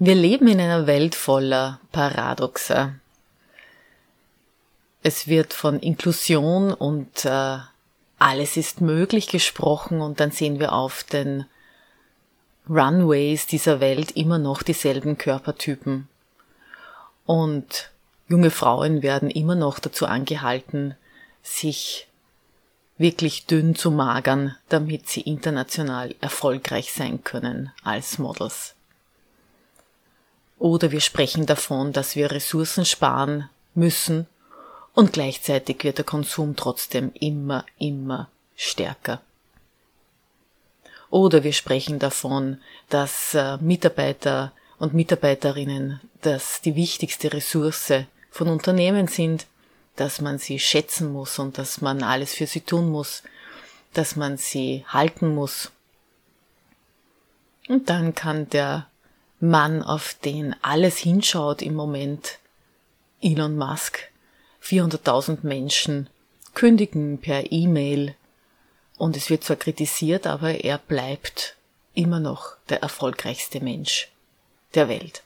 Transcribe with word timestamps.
Wir 0.00 0.14
leben 0.14 0.46
in 0.46 0.60
einer 0.60 0.86
Welt 0.86 1.16
voller 1.16 1.80
Paradoxe. 1.90 2.94
Es 5.02 5.26
wird 5.26 5.52
von 5.52 5.80
Inklusion 5.80 6.72
und 6.72 7.24
äh, 7.24 7.58
alles 8.16 8.56
ist 8.56 8.80
möglich 8.80 9.26
gesprochen 9.26 10.00
und 10.00 10.20
dann 10.20 10.30
sehen 10.30 10.60
wir 10.60 10.72
auf 10.72 11.02
den 11.02 11.46
Runways 12.68 13.48
dieser 13.48 13.80
Welt 13.80 14.12
immer 14.12 14.38
noch 14.38 14.62
dieselben 14.62 15.18
Körpertypen. 15.18 16.06
Und 17.26 17.90
junge 18.28 18.52
Frauen 18.52 19.02
werden 19.02 19.30
immer 19.30 19.56
noch 19.56 19.80
dazu 19.80 20.06
angehalten, 20.06 20.94
sich 21.42 22.06
wirklich 22.98 23.46
dünn 23.46 23.74
zu 23.74 23.90
magern, 23.90 24.54
damit 24.68 25.08
sie 25.08 25.22
international 25.22 26.14
erfolgreich 26.20 26.92
sein 26.92 27.24
können 27.24 27.72
als 27.82 28.18
Models. 28.18 28.76
Oder 30.58 30.90
wir 30.90 31.00
sprechen 31.00 31.46
davon, 31.46 31.92
dass 31.92 32.16
wir 32.16 32.30
Ressourcen 32.30 32.84
sparen 32.84 33.48
müssen 33.74 34.26
und 34.94 35.12
gleichzeitig 35.12 35.84
wird 35.84 35.98
der 35.98 36.04
Konsum 36.04 36.56
trotzdem 36.56 37.12
immer, 37.14 37.64
immer 37.78 38.28
stärker. 38.56 39.20
Oder 41.10 41.44
wir 41.44 41.52
sprechen 41.52 41.98
davon, 41.98 42.60
dass 42.88 43.34
äh, 43.34 43.56
Mitarbeiter 43.58 44.52
und 44.78 44.94
Mitarbeiterinnen 44.94 46.00
das 46.22 46.60
die 46.60 46.74
wichtigste 46.74 47.32
Ressource 47.32 47.92
von 48.30 48.48
Unternehmen 48.48 49.08
sind, 49.08 49.46
dass 49.96 50.20
man 50.20 50.38
sie 50.38 50.58
schätzen 50.58 51.12
muss 51.12 51.38
und 51.38 51.58
dass 51.58 51.80
man 51.80 52.02
alles 52.02 52.34
für 52.34 52.46
sie 52.46 52.60
tun 52.60 52.90
muss, 52.90 53.22
dass 53.94 54.16
man 54.16 54.36
sie 54.36 54.84
halten 54.88 55.34
muss. 55.34 55.70
Und 57.68 57.88
dann 57.90 58.14
kann 58.14 58.48
der 58.50 58.86
Mann, 59.40 59.82
auf 59.82 60.14
den 60.24 60.56
alles 60.62 60.98
hinschaut 60.98 61.62
im 61.62 61.74
Moment, 61.74 62.38
Elon 63.20 63.56
Musk, 63.56 64.10
400.000 64.62 65.38
Menschen 65.42 66.08
kündigen 66.54 67.18
per 67.18 67.52
E-Mail 67.52 68.14
und 68.96 69.16
es 69.16 69.30
wird 69.30 69.44
zwar 69.44 69.56
kritisiert, 69.56 70.26
aber 70.26 70.64
er 70.64 70.78
bleibt 70.78 71.56
immer 71.94 72.20
noch 72.20 72.56
der 72.68 72.82
erfolgreichste 72.82 73.60
Mensch 73.60 74.10
der 74.74 74.88
Welt. 74.88 75.22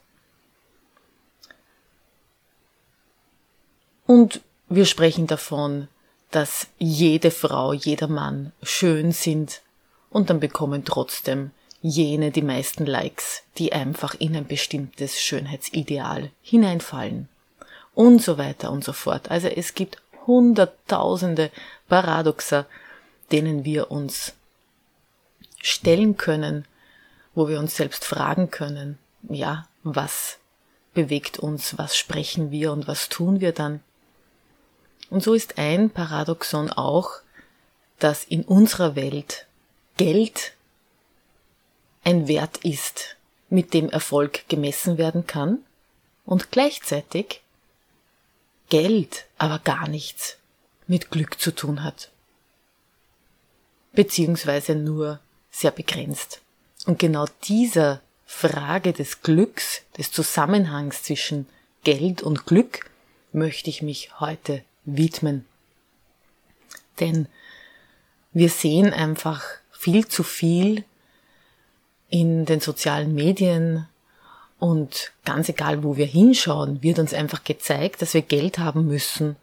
Und 4.06 4.42
wir 4.68 4.84
sprechen 4.84 5.27
davon, 5.27 5.88
dass 6.30 6.66
jede 6.78 7.30
Frau, 7.30 7.72
jeder 7.72 8.08
Mann 8.08 8.52
schön 8.62 9.12
sind 9.12 9.62
und 10.10 10.28
dann 10.28 10.40
bekommen 10.40 10.84
trotzdem 10.84 11.50
jene 11.83 12.30
die 12.30 12.42
meisten 12.42 12.86
Likes, 12.86 13.42
die 13.58 13.72
einfach 13.72 14.14
in 14.14 14.36
ein 14.36 14.47
bestimmtes 14.47 15.20
Schönheitsideal 15.20 16.30
hineinfallen. 16.41 17.28
Und 17.94 18.22
so 18.22 18.39
weiter 18.39 18.70
und 18.70 18.84
so 18.84 18.92
fort. 18.94 19.30
Also 19.30 19.48
es 19.48 19.74
gibt 19.74 20.00
hunderttausende 20.27 21.50
Paradoxer, 21.89 22.66
denen 23.33 23.64
wir 23.64 23.91
uns 23.91 24.33
stellen 25.61 26.16
können, 26.16 26.64
wo 27.34 27.48
wir 27.48 27.58
uns 27.58 27.77
selbst 27.77 28.05
fragen 28.05 28.50
können, 28.50 28.98
ja, 29.28 29.67
was 29.83 30.39
bewegt 30.94 31.39
uns, 31.39 31.78
was 31.78 31.96
sprechen 31.96 32.50
wir 32.50 32.72
und 32.72 32.86
was 32.86 33.08
tun 33.08 33.41
wir 33.41 33.52
dann? 33.52 33.80
Und 35.11 35.22
so 35.22 35.34
ist 35.34 35.58
ein 35.58 35.91
Paradoxon 35.91 36.70
auch, 36.70 37.11
dass 37.98 38.24
in 38.24 38.42
unserer 38.42 38.96
Welt 38.96 39.46
Geld 39.96 40.52
ein 42.05 42.28
Wert 42.28 42.58
ist, 42.58 43.17
mit 43.50 43.75
dem 43.75 43.89
Erfolg 43.91 44.48
gemessen 44.48 44.98
werden 44.98 45.27
kann 45.27 45.58
und 46.25 46.50
gleichzeitig 46.50 47.42
Geld 48.69 49.27
aber 49.39 49.58
gar 49.58 49.89
nichts 49.89 50.39
mit 50.86 51.11
Glück 51.11 51.39
zu 51.39 51.55
tun 51.55 51.85
hat. 51.85 52.11
Beziehungsweise 53.92 54.74
nur 54.74 55.20
sehr 55.51 55.70
begrenzt. 55.70 56.41
Und 56.86 56.98
genau 56.98 57.27
dieser 57.45 58.01
Frage 58.27 58.92
des 58.92 59.20
Glücks, 59.20 59.83
des 59.98 60.11
Zusammenhangs 60.11 61.02
zwischen 61.02 61.46
Geld 61.85 62.23
und 62.23 62.46
Glück 62.46 62.91
möchte 63.33 63.68
ich 63.68 63.83
mich 63.83 64.18
heute 64.20 64.64
widmen. 64.85 65.45
Denn 67.01 67.29
wir 68.33 68.48
sehen 68.48 68.92
einfach 68.92 69.42
viel 69.70 70.08
zu 70.08 70.23
viel 70.23 70.85
in 72.12 72.45
den 72.45 72.61
sozialen 72.61 73.14
Medien. 73.14 73.89
Und 74.58 75.12
ganz 75.24 75.48
egal, 75.48 75.83
wo 75.83 75.96
wir 75.96 76.06
hinschauen, 76.06 76.83
wird 76.83 76.98
uns 76.98 77.14
einfach 77.14 77.42
gezeigt, 77.42 78.02
dass 78.02 78.14
wir 78.14 78.23
Geld 78.23 78.58
haben 78.58 78.86
müssen, 78.86 79.34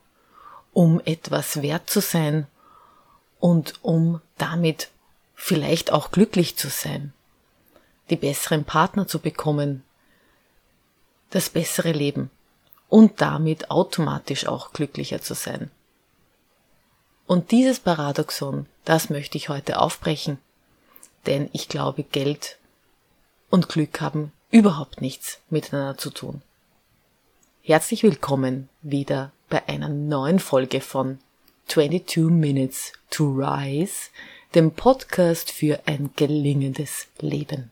um 0.72 1.02
etwas 1.04 1.64
wert 1.64 1.90
zu 1.90 2.00
sein 2.00 2.46
und 3.40 3.74
um 3.82 4.22
damit 4.38 4.90
vielleicht 5.36 5.92
auch 5.92 6.12
glücklich 6.12 6.58
zu 6.58 6.70
sein, 6.70 7.12
die 8.12 8.16
besseren 8.16 8.64
Partner 8.64 9.08
zu 9.08 9.20
bekommen, 9.20 9.84
das 11.32 11.50
bessere 11.50 11.92
Leben. 11.92 12.30
Und 12.88 13.22
damit 13.22 13.70
automatisch 13.70 14.48
auch 14.48 14.74
glücklicher 14.74 15.22
zu 15.22 15.36
sein. 15.36 15.70
Und 17.28 17.52
dieses 17.52 17.80
Paradoxon, 17.80 18.66
das 18.84 19.12
möchte 19.12 19.38
ich 19.38 19.50
heute 19.50 19.80
aufbrechen, 19.80 20.40
denn 21.28 21.50
ich 21.54 21.70
glaube, 21.70 22.02
Geld 22.02 22.59
und 23.50 23.70
Glück 23.70 24.02
haben 24.02 24.34
überhaupt 24.52 25.00
nichts 25.02 25.40
miteinander 25.50 25.98
zu 25.98 26.10
tun. 26.10 26.42
Herzlich 27.62 28.04
willkommen 28.04 28.68
wieder 28.82 29.32
bei 29.50 29.66
einer 29.68 29.90
neuen 29.90 30.40
Folge 30.40 30.80
von 30.82 31.20
22 31.68 32.26
Minutes 32.26 32.94
to 33.10 33.32
Rise, 33.32 34.10
dem 34.56 34.72
Podcast 34.72 35.52
für 35.52 35.82
ein 35.86 36.10
gelingendes 36.16 37.08
Leben. 37.20 37.70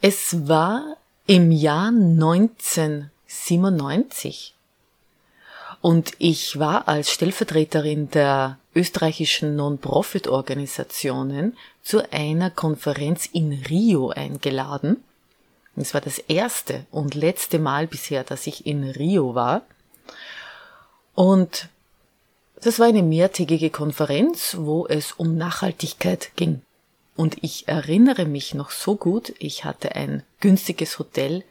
Es 0.00 0.48
war 0.48 0.96
im 1.26 1.52
Jahr 1.52 1.88
1997 1.88 4.55
und 5.86 6.14
ich 6.18 6.58
war 6.58 6.88
als 6.88 7.12
Stellvertreterin 7.12 8.10
der 8.10 8.58
österreichischen 8.74 9.54
Non-Profit-Organisationen 9.54 11.56
zu 11.84 12.12
einer 12.12 12.50
Konferenz 12.50 13.26
in 13.26 13.52
Rio 13.52 14.10
eingeladen. 14.10 15.04
Es 15.76 15.94
war 15.94 16.00
das 16.00 16.18
erste 16.18 16.84
und 16.90 17.14
letzte 17.14 17.60
Mal 17.60 17.86
bisher, 17.86 18.24
dass 18.24 18.48
ich 18.48 18.66
in 18.66 18.82
Rio 18.82 19.36
war. 19.36 19.62
Und 21.14 21.68
das 22.60 22.80
war 22.80 22.88
eine 22.88 23.04
mehrtägige 23.04 23.70
Konferenz, 23.70 24.56
wo 24.58 24.88
es 24.88 25.12
um 25.12 25.36
Nachhaltigkeit 25.36 26.32
ging. 26.34 26.62
Und 27.14 27.36
ich 27.44 27.68
erinnere 27.68 28.24
mich 28.24 28.54
noch 28.54 28.72
so 28.72 28.96
gut, 28.96 29.34
ich 29.38 29.64
hatte 29.64 29.94
ein 29.94 30.24
günstiges 30.40 30.98
Hotel 30.98 31.44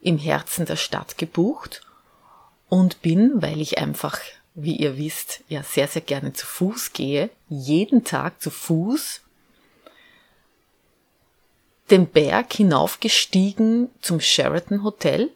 im 0.00 0.18
Herzen 0.18 0.66
der 0.66 0.76
Stadt 0.76 1.18
gebucht 1.18 1.80
und 2.68 3.02
bin, 3.02 3.42
weil 3.42 3.60
ich 3.60 3.78
einfach 3.78 4.18
wie 4.54 4.76
ihr 4.76 4.96
wisst, 4.96 5.40
ja 5.48 5.62
sehr, 5.62 5.88
sehr 5.88 6.02
gerne 6.02 6.32
zu 6.32 6.46
Fuß 6.46 6.92
gehe, 6.92 7.30
jeden 7.48 8.04
Tag 8.04 8.40
zu 8.40 8.50
Fuß 8.50 9.20
den 11.90 12.06
Berg 12.06 12.52
hinaufgestiegen 12.52 13.90
zum 14.00 14.20
Sheraton 14.20 14.84
Hotel, 14.84 15.30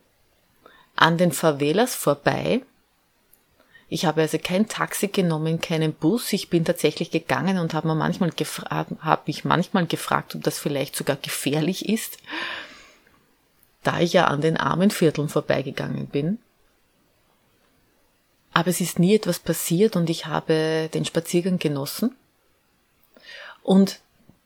an 0.97 1.19
den 1.19 1.33
Favelas 1.33 1.95
vorbei. 1.95 2.63
Ich 3.91 4.07
habe 4.07 4.23
also 4.23 4.39
kein 4.39 4.67
Taxi 4.67 5.09
genommen, 5.09 5.61
keinen 5.61 5.93
Bus. 5.93 6.33
Ich 6.33 6.49
bin 6.49 6.65
tatsächlich 6.65 7.11
gegangen 7.11 7.59
und 7.59 7.75
habe 7.75 7.89
mir 7.89 7.95
manchmal 7.95 8.31
habe 9.01 9.23
mich 9.27 9.45
manchmal 9.45 9.87
gefragt, 9.87 10.35
ob 10.35 10.43
das 10.43 10.59
vielleicht 10.59 10.97
sogar 10.97 11.17
gefährlich 11.17 11.89
ist, 11.89 12.19
da 13.83 14.01
ich 14.01 14.15
ja 14.15 14.27
an 14.27 14.41
den 14.41 14.57
armen 14.57 14.91
Vierteln 14.91 15.29
vorbeigegangen 15.29 16.07
bin. 16.07 16.39
Aber 18.59 18.69
es 18.71 18.81
ist 18.81 18.99
nie 18.99 19.15
etwas 19.15 19.39
passiert 19.39 19.95
und 19.95 20.11
ich 20.11 20.27
habe 20.27 20.91
den 20.93 21.05
Spaziergang 21.05 21.61
genossen. 21.61 22.17
Und 23.63 24.01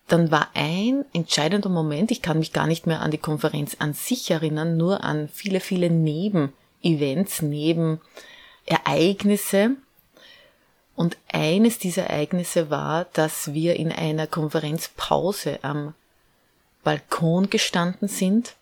dann 0.07 0.31
war 0.31 0.51
ein 0.53 1.07
entscheidender 1.15 1.71
Moment, 1.71 2.11
ich 2.11 2.21
kann 2.21 2.39
mich 2.39 2.53
gar 2.53 2.67
nicht 2.67 2.87
mehr 2.87 3.01
an 3.01 3.11
die 3.11 3.17
Konferenz 3.17 3.77
an 3.79 3.95
sich 3.95 4.31
erinnern, 4.31 4.77
nur 4.77 5.03
an 5.03 5.31
viele, 5.33 5.61
viele 5.61 5.89
Nebenevents, 5.89 7.41
Nebenereignisse. 7.41 9.77
Und 10.95 11.17
eines 11.33 11.79
dieser 11.79 12.03
Ereignisse 12.03 12.69
war, 12.69 13.07
dass 13.15 13.55
wir 13.55 13.77
in 13.77 13.91
einer 13.91 14.27
Konferenzpause 14.27 15.59
am 15.63 15.95
Balkon 16.85 17.49
gestanden 17.49 18.09
sind, 18.09 18.57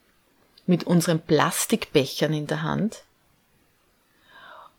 mit 0.67 0.85
unseren 0.85 1.19
Plastikbechern 1.19 2.35
in 2.35 2.47
der 2.47 2.63
Hand 2.63 3.03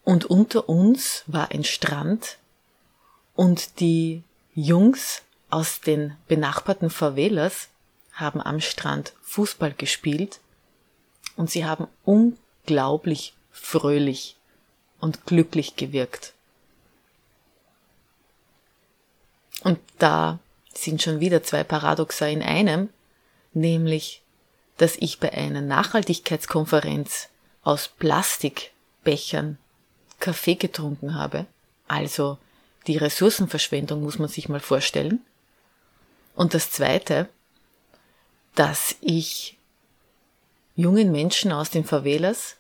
und 0.04 0.26
unter 0.26 0.68
uns 0.68 1.24
war 1.28 1.52
ein 1.52 1.64
Strand 1.64 2.38
und 3.36 3.80
die 3.80 4.24
Jungs 4.54 5.22
aus 5.50 5.82
den 5.82 6.16
benachbarten 6.28 6.90
Favelas 6.90 7.70
haben 8.14 8.42
am 8.42 8.60
Strand 8.62 9.14
Fußball 9.22 9.74
gespielt 9.74 10.40
und 11.36 11.50
sie 11.50 11.66
haben 11.66 11.88
unglaublich 12.04 13.34
fröhlich 13.52 14.36
und 15.00 15.26
glücklich 15.26 15.76
gewirkt. 15.76 16.34
Und 19.64 19.80
da 20.00 20.40
sind 20.74 21.02
schon 21.02 21.20
wieder 21.20 21.44
zwei 21.44 21.64
Paradoxa 21.64 22.28
in 22.28 22.42
einem, 22.42 22.90
nämlich, 23.54 24.22
dass 24.78 24.96
ich 24.96 25.20
bei 25.20 25.32
einer 25.34 25.62
Nachhaltigkeitskonferenz 25.62 27.30
aus 27.64 27.88
Plastikbechern 27.88 29.58
Kaffee 30.22 30.56
getrunken 30.56 31.16
habe, 31.16 31.46
also 31.90 32.38
die 32.88 32.96
Ressourcenverschwendung 32.98 34.02
muss 34.02 34.18
man 34.18 34.30
sich 34.30 34.48
mal 34.48 34.62
vorstellen. 34.62 35.20
Und 36.36 36.54
das 36.54 36.72
Zweite, 36.72 37.28
dass 38.56 38.96
ich 39.02 39.58
jungen 40.76 41.12
Menschen 41.12 41.52
aus 41.52 41.70
den 41.70 41.84
Favelas, 41.84 42.56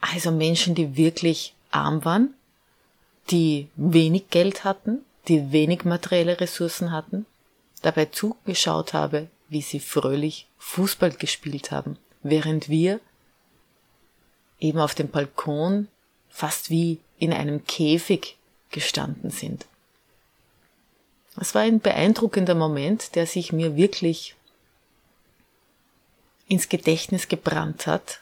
also 0.00 0.32
Menschen, 0.32 0.74
die 0.74 0.96
wirklich 0.96 1.54
arm 1.70 2.04
waren, 2.04 2.34
die 3.30 3.68
wenig 3.76 4.30
Geld 4.30 4.64
hatten, 4.64 5.04
die 5.28 5.52
wenig 5.52 5.84
materielle 5.84 6.40
Ressourcen 6.40 6.92
hatten, 6.92 7.26
dabei 7.82 8.06
zugeschaut 8.06 8.92
habe, 8.92 9.28
wie 9.48 9.62
sie 9.62 9.80
fröhlich 9.80 10.46
Fußball 10.58 11.12
gespielt 11.12 11.70
haben, 11.70 11.96
während 12.22 12.68
wir 12.68 13.00
eben 14.58 14.80
auf 14.80 14.94
dem 14.94 15.08
Balkon 15.08 15.88
fast 16.38 16.70
wie 16.70 17.00
in 17.18 17.32
einem 17.32 17.64
Käfig 17.66 18.36
gestanden 18.70 19.30
sind. 19.30 19.66
Es 21.40 21.52
war 21.52 21.62
ein 21.62 21.80
beeindruckender 21.80 22.54
Moment, 22.54 23.16
der 23.16 23.26
sich 23.26 23.52
mir 23.52 23.74
wirklich 23.74 24.36
ins 26.46 26.68
Gedächtnis 26.68 27.26
gebrannt 27.26 27.88
hat 27.88 28.20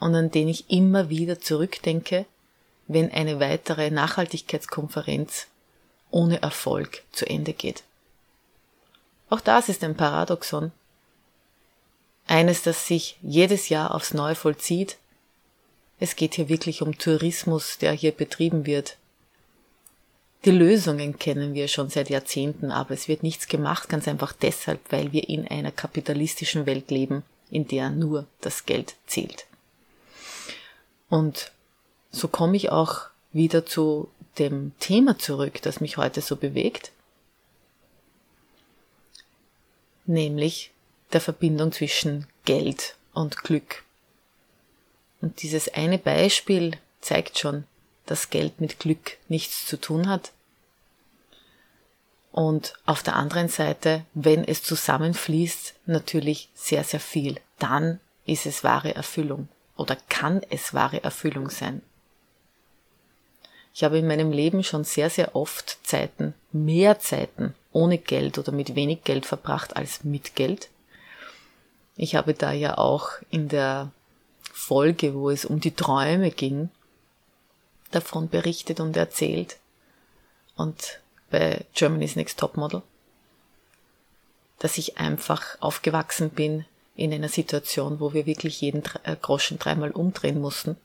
und 0.00 0.16
an 0.16 0.32
den 0.32 0.48
ich 0.48 0.68
immer 0.70 1.08
wieder 1.08 1.40
zurückdenke, 1.40 2.26
wenn 2.88 3.12
eine 3.12 3.38
weitere 3.38 3.90
Nachhaltigkeitskonferenz 3.90 5.46
ohne 6.10 6.42
Erfolg 6.42 7.04
zu 7.12 7.26
Ende 7.26 7.52
geht. 7.52 7.84
Auch 9.28 9.40
das 9.40 9.68
ist 9.68 9.84
ein 9.84 9.96
Paradoxon. 9.96 10.72
Eines, 12.26 12.62
das 12.62 12.88
sich 12.88 13.16
jedes 13.22 13.68
Jahr 13.68 13.94
aufs 13.94 14.14
Neue 14.14 14.34
vollzieht. 14.34 14.96
Es 16.00 16.16
geht 16.16 16.34
hier 16.34 16.48
wirklich 16.48 16.80
um 16.80 16.96
Tourismus, 16.96 17.76
der 17.78 17.92
hier 17.92 18.12
betrieben 18.12 18.64
wird. 18.64 18.96
Die 20.46 20.50
Lösungen 20.50 21.18
kennen 21.18 21.52
wir 21.52 21.68
schon 21.68 21.90
seit 21.90 22.08
Jahrzehnten, 22.08 22.70
aber 22.70 22.94
es 22.94 23.06
wird 23.06 23.22
nichts 23.22 23.46
gemacht, 23.46 23.90
ganz 23.90 24.08
einfach 24.08 24.32
deshalb, 24.32 24.80
weil 24.90 25.12
wir 25.12 25.28
in 25.28 25.46
einer 25.46 25.70
kapitalistischen 25.70 26.64
Welt 26.64 26.90
leben, 26.90 27.22
in 27.50 27.68
der 27.68 27.90
nur 27.90 28.26
das 28.40 28.64
Geld 28.64 28.94
zählt. 29.06 29.44
Und 31.10 31.52
so 32.10 32.28
komme 32.28 32.56
ich 32.56 32.70
auch 32.70 33.02
wieder 33.32 33.66
zu 33.66 34.08
dem 34.38 34.72
Thema 34.80 35.18
zurück, 35.18 35.60
das 35.60 35.82
mich 35.82 35.98
heute 35.98 36.22
so 36.22 36.36
bewegt, 36.36 36.92
nämlich 40.06 40.70
der 41.12 41.20
Verbindung 41.20 41.72
zwischen 41.72 42.26
Geld 42.46 42.96
und 43.12 43.42
Glück. 43.42 43.84
Und 45.20 45.42
dieses 45.42 45.72
eine 45.72 45.98
Beispiel 45.98 46.72
zeigt 47.00 47.38
schon, 47.38 47.64
dass 48.06 48.30
Geld 48.30 48.60
mit 48.60 48.78
Glück 48.78 49.18
nichts 49.28 49.66
zu 49.66 49.78
tun 49.78 50.08
hat. 50.08 50.32
Und 52.32 52.74
auf 52.86 53.02
der 53.02 53.16
anderen 53.16 53.48
Seite, 53.48 54.04
wenn 54.14 54.44
es 54.44 54.62
zusammenfließt, 54.62 55.74
natürlich 55.86 56.48
sehr, 56.54 56.84
sehr 56.84 57.00
viel. 57.00 57.40
Dann 57.58 58.00
ist 58.24 58.46
es 58.46 58.64
wahre 58.64 58.94
Erfüllung 58.94 59.48
oder 59.76 59.96
kann 60.08 60.42
es 60.50 60.72
wahre 60.72 61.02
Erfüllung 61.02 61.50
sein. 61.50 61.82
Ich 63.74 63.84
habe 63.84 63.98
in 63.98 64.06
meinem 64.06 64.32
Leben 64.32 64.62
schon 64.62 64.84
sehr, 64.84 65.10
sehr 65.10 65.34
oft 65.34 65.78
Zeiten, 65.86 66.34
mehr 66.52 66.98
Zeiten 66.98 67.54
ohne 67.72 67.98
Geld 67.98 68.38
oder 68.38 68.52
mit 68.52 68.74
wenig 68.74 69.04
Geld 69.04 69.26
verbracht 69.26 69.76
als 69.76 70.04
mit 70.04 70.34
Geld. 70.34 70.68
Ich 71.96 72.14
habe 72.14 72.34
da 72.34 72.52
ja 72.52 72.78
auch 72.78 73.10
in 73.30 73.48
der 73.48 73.90
Folge, 74.60 75.14
wo 75.14 75.30
es 75.30 75.44
um 75.44 75.58
die 75.58 75.74
Träume 75.74 76.30
ging, 76.30 76.68
davon 77.90 78.28
berichtet 78.28 78.78
und 78.78 78.96
erzählt. 78.96 79.56
Und 80.54 81.00
bei 81.30 81.64
Germany's 81.74 82.14
Next 82.14 82.38
Topmodel, 82.38 82.82
dass 84.58 84.78
ich 84.78 84.98
einfach 84.98 85.56
aufgewachsen 85.60 86.30
bin 86.30 86.66
in 86.94 87.12
einer 87.12 87.30
Situation, 87.30 88.00
wo 88.00 88.12
wir 88.12 88.26
wirklich 88.26 88.60
jeden 88.60 88.82
äh, 89.04 89.16
Groschen 89.20 89.58
dreimal 89.58 89.90
umdrehen 89.90 90.40
mussten. 90.40 90.76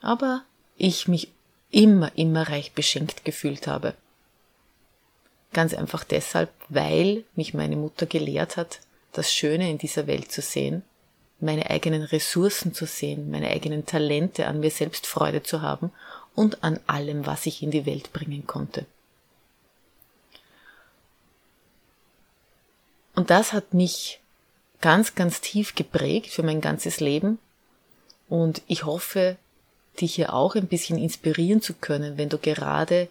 Aber 0.00 0.44
ich 0.76 1.08
mich 1.08 1.32
immer, 1.70 2.16
immer 2.16 2.48
reich 2.48 2.72
beschenkt 2.72 3.24
gefühlt 3.24 3.66
habe. 3.66 3.94
Ganz 5.52 5.74
einfach 5.74 6.04
deshalb, 6.04 6.50
weil 6.68 7.24
mich 7.34 7.54
meine 7.54 7.76
Mutter 7.76 8.06
gelehrt 8.06 8.56
hat, 8.56 8.80
das 9.12 9.32
Schöne 9.32 9.68
in 9.68 9.78
dieser 9.78 10.06
Welt 10.06 10.30
zu 10.30 10.40
sehen, 10.40 10.84
meine 11.42 11.70
eigenen 11.70 12.02
Ressourcen 12.02 12.74
zu 12.74 12.86
sehen, 12.86 13.30
meine 13.30 13.48
eigenen 13.48 13.86
Talente 13.86 14.46
an 14.46 14.60
mir 14.60 14.70
selbst 14.70 15.06
Freude 15.06 15.42
zu 15.42 15.62
haben 15.62 15.90
und 16.34 16.62
an 16.62 16.78
allem, 16.86 17.26
was 17.26 17.46
ich 17.46 17.62
in 17.62 17.70
die 17.70 17.86
Welt 17.86 18.12
bringen 18.12 18.46
konnte. 18.46 18.86
Und 23.14 23.30
das 23.30 23.52
hat 23.52 23.74
mich 23.74 24.20
ganz, 24.80 25.14
ganz 25.14 25.40
tief 25.40 25.74
geprägt 25.74 26.30
für 26.30 26.42
mein 26.42 26.60
ganzes 26.60 27.00
Leben. 27.00 27.38
Und 28.28 28.62
ich 28.66 28.84
hoffe, 28.84 29.36
dich 30.00 30.14
hier 30.14 30.32
auch 30.32 30.54
ein 30.54 30.68
bisschen 30.68 30.98
inspirieren 30.98 31.60
zu 31.60 31.74
können, 31.74 32.16
wenn 32.16 32.28
du 32.28 32.38
gerade 32.38 33.08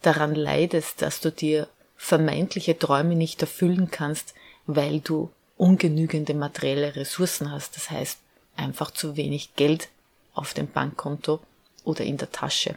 daran 0.00 0.34
leidest, 0.34 1.02
dass 1.02 1.20
du 1.20 1.30
dir 1.30 1.68
vermeintliche 1.96 2.76
Träume 2.76 3.14
nicht 3.14 3.40
erfüllen 3.40 3.90
kannst, 3.90 4.34
weil 4.66 5.00
du 5.00 5.30
ungenügende 5.62 6.34
materielle 6.34 6.96
Ressourcen 6.96 7.52
hast, 7.52 7.76
das 7.76 7.88
heißt 7.88 8.18
einfach 8.56 8.90
zu 8.90 9.16
wenig 9.16 9.54
Geld 9.54 9.90
auf 10.34 10.54
dem 10.54 10.66
Bankkonto 10.66 11.38
oder 11.84 12.02
in 12.02 12.16
der 12.16 12.32
Tasche. 12.32 12.76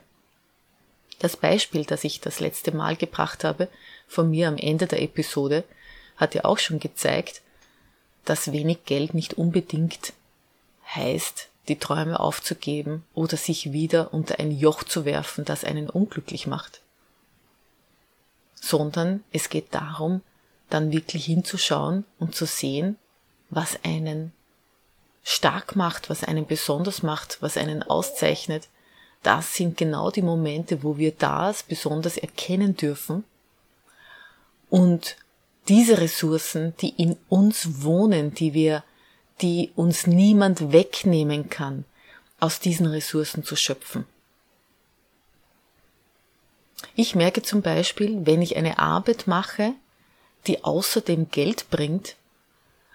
Das 1.17 1.35
Beispiel, 1.35 1.83
das 1.85 2.03
ich 2.03 2.21
das 2.21 2.39
letzte 2.39 2.71
Mal 2.75 2.95
gebracht 2.95 3.43
habe, 3.43 3.69
von 4.07 4.29
mir 4.29 4.47
am 4.47 4.57
Ende 4.57 4.85
der 4.85 5.01
Episode, 5.01 5.63
hat 6.15 6.35
ja 6.35 6.45
auch 6.45 6.59
schon 6.59 6.79
gezeigt, 6.79 7.41
dass 8.23 8.51
wenig 8.51 8.85
Geld 8.85 9.15
nicht 9.15 9.33
unbedingt 9.33 10.13
heißt, 10.93 11.49
die 11.67 11.79
Träume 11.79 12.19
aufzugeben 12.19 13.03
oder 13.15 13.35
sich 13.35 13.71
wieder 13.71 14.13
unter 14.13 14.37
ein 14.37 14.51
Joch 14.51 14.83
zu 14.83 15.05
werfen, 15.05 15.43
das 15.43 15.63
einen 15.63 15.89
unglücklich 15.89 16.45
macht. 16.45 16.81
Sondern 18.53 19.23
es 19.31 19.49
geht 19.49 19.73
darum, 19.73 20.21
dann 20.69 20.91
wirklich 20.91 21.25
hinzuschauen 21.25 22.05
und 22.19 22.35
zu 22.35 22.45
sehen, 22.45 22.97
was 23.49 23.77
einen 23.83 24.31
stark 25.23 25.75
macht, 25.75 26.09
was 26.09 26.23
einen 26.23 26.45
besonders 26.45 27.03
macht, 27.03 27.41
was 27.41 27.57
einen 27.57 27.83
auszeichnet. 27.83 28.67
Das 29.23 29.55
sind 29.55 29.77
genau 29.77 30.11
die 30.11 30.21
Momente, 30.21 30.83
wo 30.83 30.97
wir 30.97 31.11
das 31.11 31.63
besonders 31.63 32.17
erkennen 32.17 32.77
dürfen 32.77 33.23
und 34.69 35.17
diese 35.67 35.99
Ressourcen, 35.99 36.75
die 36.81 36.89
in 36.89 37.17
uns 37.27 37.83
wohnen, 37.83 38.33
die 38.33 38.53
wir 38.53 38.83
die 39.41 39.71
uns 39.75 40.07
niemand 40.07 40.71
wegnehmen 40.71 41.49
kann, 41.49 41.85
aus 42.39 42.59
diesen 42.59 42.85
Ressourcen 42.85 43.43
zu 43.43 43.55
schöpfen. 43.55 44.05
Ich 46.95 47.15
merke 47.15 47.41
zum 47.41 47.61
Beispiel, 47.61 48.25
wenn 48.25 48.41
ich 48.41 48.55
eine 48.55 48.79
Arbeit 48.79 49.27
mache, 49.27 49.73
die 50.47 50.63
außerdem 50.63 51.29
Geld 51.29 51.69
bringt, 51.69 52.15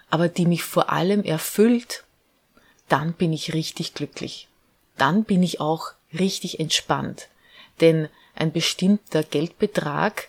aber 0.09 0.27
die 0.27 0.45
mich 0.45 0.63
vor 0.63 0.89
allem 0.89 1.23
erfüllt, 1.23 2.03
dann 2.89 3.13
bin 3.13 3.31
ich 3.31 3.53
richtig 3.53 3.93
glücklich. 3.93 4.47
Dann 4.97 5.23
bin 5.23 5.41
ich 5.43 5.59
auch 5.59 5.91
richtig 6.13 6.59
entspannt. 6.59 7.29
Denn 7.79 8.09
ein 8.35 8.51
bestimmter 8.51 9.23
Geldbetrag, 9.23 10.27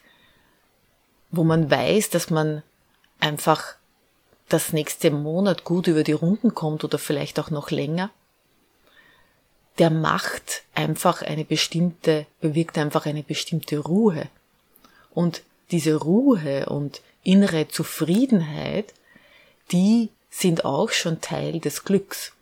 wo 1.31 1.45
man 1.45 1.71
weiß, 1.71 2.11
dass 2.11 2.31
man 2.31 2.63
einfach 3.19 3.75
das 4.49 4.73
nächste 4.73 5.11
Monat 5.11 5.65
gut 5.65 5.87
über 5.87 6.05
die 6.05 6.13
Runden 6.13 6.55
kommt 6.55 6.85
oder 6.85 6.99
vielleicht 6.99 7.41
auch 7.41 7.51
noch 7.51 7.71
länger, 7.71 8.11
der 9.79 9.91
macht 9.91 10.63
einfach 10.75 11.23
eine 11.23 11.45
bestimmte, 11.45 12.27
bewirkt 12.41 12.77
einfach 12.79 13.07
eine 13.07 13.23
bestimmte 13.23 13.79
Ruhe. 13.79 14.29
Und 15.11 15.43
diese 15.71 15.97
Ruhe 15.97 16.67
und 16.67 17.01
innere 17.23 17.69
Zufriedenheit, 17.69 18.93
die 19.71 20.11
sind 20.31 20.65
auch 20.65 20.91
schon 20.91 21.21
Teil 21.21 21.61
des 21.61 21.85
Glücks. 21.85 22.33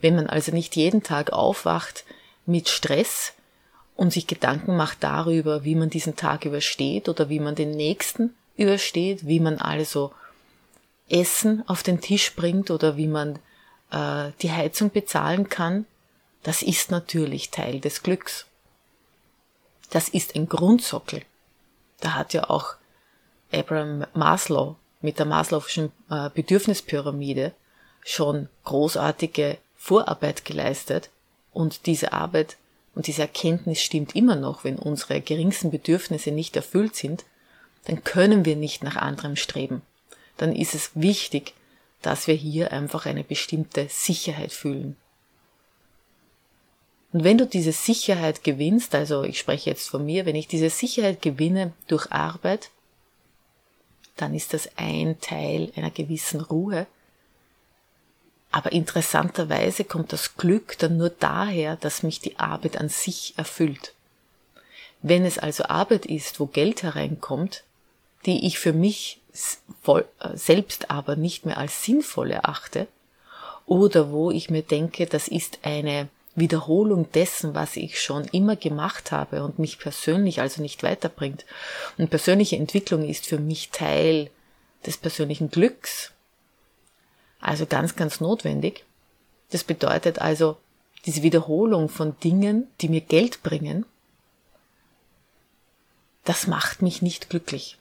Wenn 0.00 0.16
man 0.16 0.26
also 0.26 0.52
nicht 0.52 0.76
jeden 0.76 1.02
Tag 1.02 1.32
aufwacht 1.32 2.04
mit 2.46 2.68
Stress 2.68 3.32
und 3.96 4.12
sich 4.12 4.26
Gedanken 4.26 4.76
macht 4.76 5.02
darüber, 5.02 5.64
wie 5.64 5.74
man 5.74 5.90
diesen 5.90 6.16
Tag 6.16 6.44
übersteht 6.44 7.08
oder 7.08 7.28
wie 7.28 7.40
man 7.40 7.54
den 7.54 7.72
nächsten 7.72 8.34
übersteht, 8.56 9.26
wie 9.26 9.40
man 9.40 9.58
also 9.58 10.12
Essen 11.08 11.62
auf 11.68 11.82
den 11.82 12.00
Tisch 12.00 12.34
bringt 12.34 12.70
oder 12.70 12.96
wie 12.96 13.08
man 13.08 13.38
äh, 13.90 14.30
die 14.40 14.52
Heizung 14.52 14.90
bezahlen 14.90 15.48
kann, 15.48 15.86
das 16.42 16.62
ist 16.62 16.90
natürlich 16.90 17.50
Teil 17.50 17.80
des 17.80 18.02
Glücks. 18.02 18.46
Das 19.90 20.08
ist 20.08 20.34
ein 20.34 20.48
Grundsockel. 20.48 21.22
Da 22.00 22.14
hat 22.14 22.34
ja 22.34 22.50
auch 22.50 22.74
Abraham 23.54 24.06
Maslow 24.14 24.76
mit 25.00 25.18
der 25.18 25.26
Maslow'schen 25.26 25.90
äh, 26.10 26.30
Bedürfnispyramide 26.30 27.52
schon 28.04 28.48
großartige 28.64 29.58
Vorarbeit 29.76 30.44
geleistet 30.44 31.10
und 31.52 31.86
diese 31.86 32.12
Arbeit 32.12 32.56
und 32.94 33.06
diese 33.06 33.22
Erkenntnis 33.22 33.80
stimmt 33.80 34.14
immer 34.14 34.36
noch, 34.36 34.64
wenn 34.64 34.78
unsere 34.78 35.20
geringsten 35.20 35.70
Bedürfnisse 35.70 36.30
nicht 36.30 36.56
erfüllt 36.56 36.94
sind, 36.94 37.24
dann 37.86 38.04
können 38.04 38.44
wir 38.44 38.56
nicht 38.56 38.82
nach 38.82 38.96
anderem 38.96 39.36
streben. 39.36 39.82
Dann 40.36 40.54
ist 40.54 40.74
es 40.74 40.90
wichtig, 40.94 41.54
dass 42.02 42.26
wir 42.26 42.34
hier 42.34 42.72
einfach 42.72 43.06
eine 43.06 43.24
bestimmte 43.24 43.88
Sicherheit 43.88 44.52
fühlen. 44.52 44.96
Und 47.12 47.24
wenn 47.24 47.38
du 47.38 47.46
diese 47.46 47.72
Sicherheit 47.72 48.42
gewinnst, 48.42 48.94
also 48.94 49.22
ich 49.22 49.38
spreche 49.38 49.70
jetzt 49.70 49.88
von 49.88 50.04
mir, 50.04 50.26
wenn 50.26 50.34
ich 50.34 50.48
diese 50.48 50.70
Sicherheit 50.70 51.22
gewinne 51.22 51.72
durch 51.86 52.10
Arbeit, 52.10 52.70
dann 54.16 54.34
ist 54.34 54.54
das 54.54 54.68
ein 54.76 55.20
Teil 55.20 55.72
einer 55.76 55.90
gewissen 55.90 56.40
Ruhe. 56.40 56.86
Aber 58.50 58.72
interessanterweise 58.72 59.84
kommt 59.84 60.12
das 60.12 60.36
Glück 60.36 60.78
dann 60.78 60.96
nur 60.96 61.10
daher, 61.10 61.76
dass 61.76 62.04
mich 62.04 62.20
die 62.20 62.38
Arbeit 62.38 62.76
an 62.76 62.88
sich 62.88 63.34
erfüllt. 63.36 63.92
Wenn 65.02 65.24
es 65.24 65.38
also 65.38 65.64
Arbeit 65.64 66.06
ist, 66.06 66.38
wo 66.38 66.46
Geld 66.46 66.82
hereinkommt, 66.82 67.64
die 68.26 68.46
ich 68.46 68.58
für 68.58 68.72
mich 68.72 69.20
äh, 69.86 70.02
selbst 70.34 70.90
aber 70.90 71.16
nicht 71.16 71.44
mehr 71.44 71.58
als 71.58 71.84
sinnvoll 71.84 72.30
erachte, 72.30 72.86
oder 73.66 74.10
wo 74.10 74.30
ich 74.30 74.50
mir 74.50 74.62
denke, 74.62 75.06
das 75.06 75.28
ist 75.28 75.60
eine 75.62 76.08
Wiederholung 76.34 77.10
dessen, 77.12 77.54
was 77.54 77.76
ich 77.76 78.00
schon 78.00 78.24
immer 78.24 78.56
gemacht 78.56 79.12
habe 79.12 79.44
und 79.44 79.58
mich 79.58 79.78
persönlich 79.78 80.40
also 80.40 80.62
nicht 80.62 80.82
weiterbringt. 80.82 81.44
Und 81.96 82.10
persönliche 82.10 82.56
Entwicklung 82.56 83.08
ist 83.08 83.26
für 83.26 83.38
mich 83.38 83.70
Teil 83.70 84.30
des 84.84 84.96
persönlichen 84.96 85.50
Glücks. 85.50 86.12
Also 87.40 87.66
ganz, 87.66 87.94
ganz 87.94 88.20
notwendig. 88.20 88.84
Das 89.50 89.64
bedeutet 89.64 90.18
also 90.18 90.56
diese 91.06 91.22
Wiederholung 91.22 91.88
von 91.88 92.18
Dingen, 92.20 92.66
die 92.80 92.88
mir 92.88 93.02
Geld 93.02 93.42
bringen, 93.42 93.84
das 96.24 96.46
macht 96.46 96.80
mich 96.80 97.02
nicht 97.02 97.28
glücklich. 97.28 97.76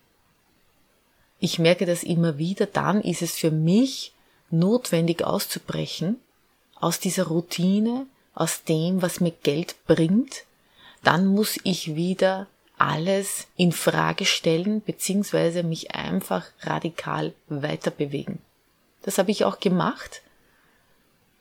Ich 1.40 1.60
merke 1.60 1.86
das 1.86 2.04
immer 2.04 2.38
wieder, 2.38 2.66
dann 2.66 3.02
ist 3.02 3.22
es 3.22 3.36
für 3.36 3.52
mich 3.52 4.14
notwendig 4.50 5.24
auszubrechen 5.24 6.18
aus 6.76 7.00
dieser 7.00 7.28
Routine, 7.28 8.06
aus 8.34 8.63
dem, 8.63 9.02
was 9.02 9.20
mir 9.20 9.32
Geld 9.32 9.75
bringt, 9.86 10.44
dann 11.04 11.25
muss 11.25 11.60
ich 11.63 11.96
wieder 11.96 12.48
alles 12.78 13.48
in 13.56 13.72
Frage 13.72 14.25
stellen 14.25 14.82
beziehungsweise 14.82 15.63
mich 15.63 15.92
einfach 15.92 16.46
radikal 16.62 17.34
weiter 17.48 17.92
bewegen. 17.92 18.40
Das 19.04 19.18
habe 19.18 19.32
ich 19.32 19.46
auch 19.46 19.60
gemacht, 19.60 20.22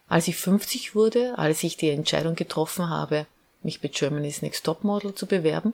als 0.08 0.28
ich 0.28 0.36
50 0.36 0.94
wurde, 0.94 1.38
als 1.38 1.62
ich 1.62 1.76
die 1.76 1.88
Entscheidung 1.90 2.34
getroffen 2.34 2.90
habe, 2.90 3.26
mich 3.62 3.80
bei 3.80 3.88
Germany's 3.88 4.42
Next 4.42 4.64
Top 4.64 4.84
Model 4.84 5.14
zu 5.14 5.26
bewerben. 5.26 5.72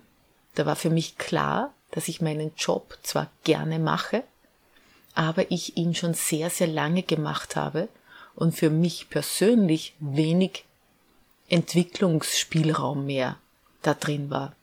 Da 0.54 0.66
war 0.66 0.76
für 0.76 0.90
mich 0.90 1.18
klar, 1.18 1.72
dass 1.90 2.08
ich 2.08 2.20
meinen 2.20 2.52
Job 2.56 2.98
zwar 3.02 3.30
gerne 3.44 3.78
mache, 3.78 4.22
aber 5.14 5.50
ich 5.50 5.76
ihn 5.76 5.94
schon 5.94 6.14
sehr, 6.14 6.50
sehr 6.50 6.68
lange 6.68 7.02
gemacht 7.02 7.56
habe 7.56 7.88
und 8.37 8.54
für 8.54 8.70
mich 8.70 9.10
persönlich 9.10 9.94
wenig 9.98 10.64
Entwicklungsspielraum 11.48 13.06
mehr 13.06 13.38
da 13.82 13.94
drin 13.94 14.30
war. 14.30 14.54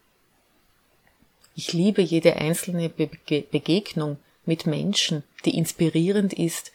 Ich 1.55 1.73
liebe 1.73 2.01
jede 2.01 2.35
einzelne 2.35 2.89
Be 2.89 3.09
Begegnung 3.51 4.17
mit 4.45 4.65
Menschen, 4.65 5.23
die 5.45 5.57
inspirierend 5.57 6.33
ist, 6.33 6.71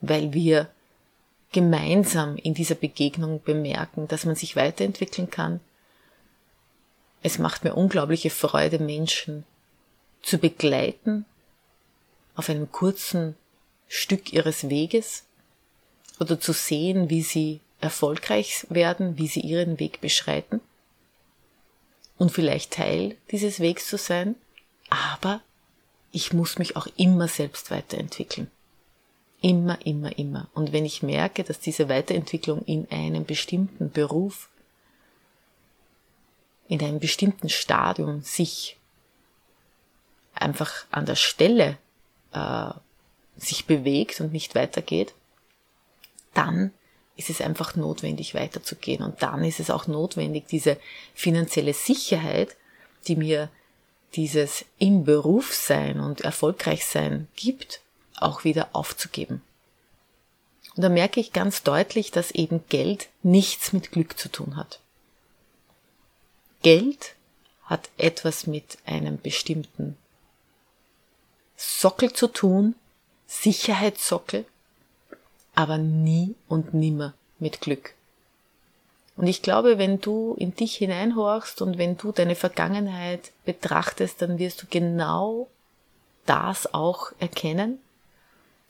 weil 0.00 0.32
wir 0.32 0.68
gemeinsam 1.52 2.36
in 2.36 2.54
dieser 2.54 2.74
Begegnung 2.74 3.42
bemerken, 3.42 4.08
dass 4.08 4.24
man 4.24 4.34
sich 4.34 4.56
weiterentwickeln 4.56 5.30
kann. 5.30 5.60
Es 7.22 7.38
macht 7.38 7.62
mir 7.62 7.74
unglaubliche 7.74 8.30
Freude, 8.30 8.78
Menschen 8.78 9.44
zu 10.22 10.38
begleiten 10.38 11.24
auf 12.34 12.48
einem 12.48 12.72
kurzen 12.72 13.36
Stück 13.86 14.32
ihres 14.32 14.70
Weges 14.70 15.24
oder 16.18 16.40
zu 16.40 16.52
sehen, 16.52 17.10
wie 17.10 17.22
sie 17.22 17.60
erfolgreich 17.82 18.66
werden, 18.70 19.18
wie 19.18 19.28
sie 19.28 19.40
ihren 19.40 19.78
Weg 19.78 20.00
beschreiten 20.00 20.60
und 22.16 22.30
vielleicht 22.30 22.72
Teil 22.72 23.16
dieses 23.30 23.60
Wegs 23.60 23.88
zu 23.88 23.98
sein, 23.98 24.36
aber 24.88 25.42
ich 26.12 26.32
muss 26.32 26.58
mich 26.58 26.76
auch 26.76 26.86
immer 26.96 27.28
selbst 27.28 27.70
weiterentwickeln. 27.70 28.50
Immer, 29.40 29.84
immer, 29.84 30.16
immer. 30.16 30.48
Und 30.54 30.72
wenn 30.72 30.84
ich 30.84 31.02
merke, 31.02 31.42
dass 31.42 31.58
diese 31.58 31.88
Weiterentwicklung 31.88 32.62
in 32.64 32.88
einem 32.90 33.24
bestimmten 33.24 33.90
Beruf, 33.90 34.48
in 36.68 36.80
einem 36.80 37.00
bestimmten 37.00 37.48
Stadium 37.48 38.22
sich 38.22 38.76
einfach 40.34 40.86
an 40.92 41.06
der 41.06 41.16
Stelle 41.16 41.76
äh, 42.32 42.70
sich 43.36 43.66
bewegt 43.66 44.20
und 44.20 44.32
nicht 44.32 44.54
weitergeht, 44.54 45.14
dann 46.34 46.72
ist 47.16 47.30
es 47.30 47.40
einfach 47.40 47.76
notwendig 47.76 48.34
weiterzugehen. 48.34 49.02
Und 49.02 49.22
dann 49.22 49.44
ist 49.44 49.60
es 49.60 49.70
auch 49.70 49.86
notwendig, 49.86 50.46
diese 50.48 50.78
finanzielle 51.14 51.74
Sicherheit, 51.74 52.56
die 53.06 53.16
mir 53.16 53.48
dieses 54.14 54.64
im 54.78 55.04
Beruf 55.04 55.54
sein 55.54 56.00
und 56.00 56.22
erfolgreich 56.22 56.84
sein 56.84 57.28
gibt, 57.36 57.80
auch 58.16 58.44
wieder 58.44 58.70
aufzugeben. 58.72 59.42
Und 60.76 60.82
da 60.82 60.88
merke 60.88 61.20
ich 61.20 61.32
ganz 61.32 61.62
deutlich, 61.62 62.10
dass 62.10 62.30
eben 62.30 62.64
Geld 62.68 63.08
nichts 63.22 63.72
mit 63.72 63.92
Glück 63.92 64.18
zu 64.18 64.30
tun 64.30 64.56
hat. 64.56 64.80
Geld 66.62 67.14
hat 67.64 67.90
etwas 67.98 68.46
mit 68.46 68.78
einem 68.84 69.20
bestimmten 69.20 69.96
Sockel 71.56 72.12
zu 72.12 72.28
tun, 72.28 72.74
Sicherheitssockel, 73.26 74.44
aber 75.54 75.78
nie 75.78 76.34
und 76.48 76.74
nimmer 76.74 77.14
mit 77.38 77.60
Glück. 77.60 77.94
Und 79.16 79.26
ich 79.26 79.42
glaube, 79.42 79.78
wenn 79.78 80.00
du 80.00 80.34
in 80.38 80.54
dich 80.54 80.76
hineinhorchst 80.76 81.60
und 81.60 81.76
wenn 81.76 81.96
du 81.96 82.12
deine 82.12 82.34
Vergangenheit 82.34 83.32
betrachtest, 83.44 84.22
dann 84.22 84.38
wirst 84.38 84.62
du 84.62 84.66
genau 84.68 85.48
das 86.24 86.72
auch 86.72 87.12
erkennen, 87.18 87.78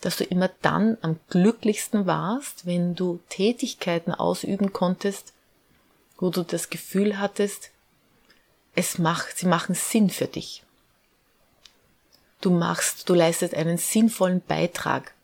dass 0.00 0.16
du 0.16 0.24
immer 0.24 0.50
dann 0.62 0.98
am 1.00 1.20
glücklichsten 1.30 2.06
warst, 2.06 2.66
wenn 2.66 2.96
du 2.96 3.20
Tätigkeiten 3.28 4.12
ausüben 4.12 4.72
konntest, 4.72 5.32
wo 6.18 6.30
du 6.30 6.42
das 6.42 6.70
Gefühl 6.70 7.18
hattest, 7.18 7.70
es 8.74 8.98
macht, 8.98 9.38
sie 9.38 9.46
machen 9.46 9.74
Sinn 9.74 10.10
für 10.10 10.26
dich. 10.26 10.64
Du 12.40 12.50
machst, 12.50 13.08
du 13.08 13.14
leistest 13.14 13.54
einen 13.54 13.78
sinnvollen 13.78 14.40
Beitrag 14.40 15.14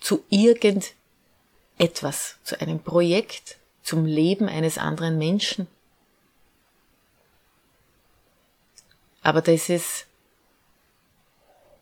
zu 0.00 0.24
irgendetwas, 0.30 2.36
zu 2.42 2.60
einem 2.60 2.80
Projekt, 2.80 3.58
zum 3.82 4.06
Leben 4.06 4.48
eines 4.48 4.78
anderen 4.78 5.18
Menschen. 5.18 5.66
Aber 9.22 9.42
das 9.42 9.68
ist 9.68 10.06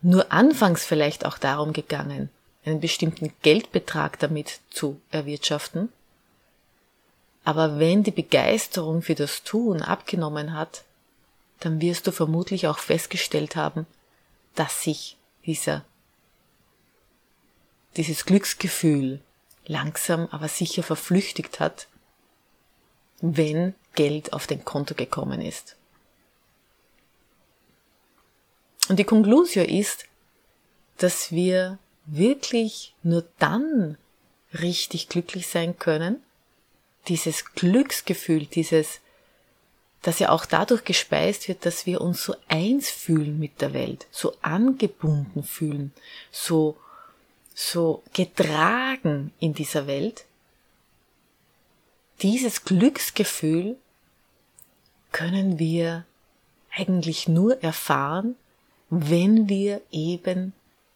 nur 0.03 0.33
anfangs 0.33 0.85
vielleicht 0.85 1.25
auch 1.25 1.39
darum 1.39 1.73
gegangen, 1.73 2.31
einen 2.65 2.81
bestimmten 2.81 3.33
Geldbetrag 3.43 4.19
damit 4.19 4.61
zu 4.71 5.01
erwirtschaften. 5.11 5.93
Aber 7.45 7.79
wenn 7.79 8.03
die 8.03 8.11
Begeisterung 8.11 9.03
für 9.03 9.15
das 9.15 9.43
Tun 9.43 9.83
abgenommen 9.83 10.53
hat, 10.53 10.85
dann 11.61 11.81
wirst 11.81 12.07
du 12.07 12.13
vermutlich 12.13 12.67
auch 12.67 12.79
festgestellt 12.79 13.57
haben, 13.57 13.87
dass 14.55 14.83
sich 14.83 15.17
dieser 15.47 15.85
dieses 17.97 18.25
Glücksgefühl 18.25 19.21
langsam 19.66 20.28
aber 20.30 20.49
sicher 20.49 20.83
verflüchtigt 20.83 21.61
hat, 21.61 21.88
wenn 23.21 23.75
Geld 23.95 24.33
auf 24.33 24.47
den 24.47 24.64
Konto 24.64 24.95
gekommen 24.95 25.40
ist. 25.40 25.76
Und 28.88 28.99
die 28.99 29.04
Konklusion 29.04 29.66
ist, 29.66 30.07
dass 30.97 31.30
wir 31.30 31.78
wirklich 32.07 32.95
nur 33.02 33.25
dann 33.38 33.99
richtig 34.54 35.09
glücklich 35.09 35.47
sein 35.47 35.78
können, 35.78 36.23
dieses 37.09 37.45
Glücksgefühl, 37.54 38.47
dieses, 38.47 39.00
das 40.02 40.18
ja 40.18 40.30
auch 40.30 40.47
dadurch 40.47 40.85
gespeist 40.85 41.49
wird, 41.49 41.66
dass 41.66 41.87
wir 41.87 42.00
uns 42.00 42.23
so 42.23 42.35
eins 42.49 42.88
fühlen 42.88 43.38
mit 43.38 43.61
der 43.61 43.75
Welt, 43.75 44.07
so 44.11 44.35
angebunden 44.40 45.42
fühlen, 45.42 45.92
so 46.30 46.76
so 47.61 48.05
getragen 48.12 49.33
in 49.41 49.53
dieser 49.53 49.88
Welt. 49.88 50.27
Dieses 52.23 52.65
Glücksgefühl 52.65 53.77
können 55.11 55.59
wir 55.59 56.05
eigentlich 56.71 57.27
nur 57.27 57.61
erfahren, 57.61 58.37
wenn 58.91 59.49
wir 59.49 59.81
eben 59.91 60.53